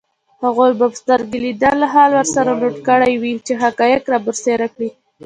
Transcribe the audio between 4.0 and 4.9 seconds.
رابرسېره کړي